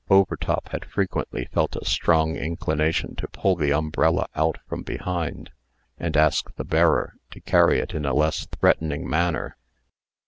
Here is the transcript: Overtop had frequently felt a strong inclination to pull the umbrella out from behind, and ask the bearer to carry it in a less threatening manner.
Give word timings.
Overtop 0.09 0.69
had 0.69 0.83
frequently 0.85 1.45
felt 1.53 1.75
a 1.75 1.85
strong 1.85 2.35
inclination 2.35 3.13
to 3.17 3.27
pull 3.27 3.55
the 3.55 3.71
umbrella 3.71 4.27
out 4.33 4.57
from 4.67 4.81
behind, 4.81 5.51
and 5.99 6.17
ask 6.17 6.51
the 6.55 6.65
bearer 6.65 7.13
to 7.29 7.39
carry 7.39 7.77
it 7.77 7.93
in 7.93 8.03
a 8.07 8.15
less 8.15 8.47
threatening 8.47 9.07
manner. 9.07 9.57